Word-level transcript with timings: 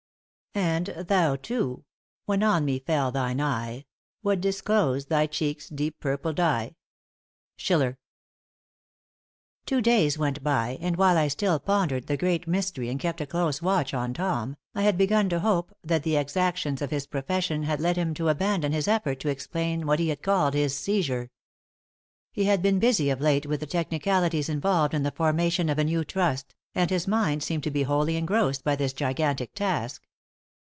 * 0.51 0.53
And 0.61 0.87
thou, 1.07 1.37
too 1.37 1.85
when 2.25 2.43
on 2.43 2.65
me 2.65 2.79
fell 2.79 3.09
thine 3.09 3.39
eye, 3.39 3.85
What 4.21 4.41
disclos'd 4.41 5.07
thy 5.07 5.25
cheek's 5.25 5.69
deep 5.69 6.01
purple 6.01 6.33
dye? 6.33 6.75
SCHILLER. 7.57 7.97
Two 9.65 9.81
days 9.81 10.17
went 10.17 10.43
by, 10.43 10.77
and 10.81 10.97
while 10.97 11.17
I 11.17 11.29
still 11.29 11.57
pondered 11.57 12.07
the 12.07 12.17
great 12.17 12.49
mystery 12.49 12.89
and 12.89 12.99
kept 12.99 13.21
a 13.21 13.25
close 13.25 13.61
watch 13.61 13.93
on 13.93 14.13
Tom, 14.13 14.57
I 14.75 14.81
had 14.81 14.97
begun 14.97 15.29
to 15.29 15.39
hope 15.39 15.73
that 15.85 16.03
the 16.03 16.17
exactions 16.17 16.81
of 16.81 16.91
his 16.91 17.07
profession 17.07 17.63
had 17.63 17.79
led 17.79 17.95
him 17.95 18.13
to 18.15 18.27
abandon 18.27 18.73
his 18.73 18.89
effort 18.89 19.21
to 19.21 19.29
explain 19.29 19.85
what 19.87 19.99
he 19.99 20.09
had 20.09 20.21
called 20.21 20.53
his 20.53 20.77
"seizure." 20.77 21.31
He 22.33 22.43
had 22.43 22.61
been 22.61 22.77
busy 22.79 23.09
of 23.09 23.21
late 23.21 23.45
with 23.45 23.61
the 23.61 23.65
technicalities 23.67 24.49
involved 24.49 24.93
in 24.93 25.03
the 25.03 25.11
formation 25.11 25.69
of 25.69 25.79
a 25.79 25.85
new 25.85 26.03
trust, 26.03 26.53
and 26.75 26.89
his 26.89 27.07
mind 27.07 27.41
seemed 27.41 27.63
to 27.63 27.71
be 27.71 27.83
wholly 27.83 28.17
engrossed 28.17 28.65
by 28.65 28.75
this 28.75 28.91
gigantic 28.91 29.53
task. 29.53 30.03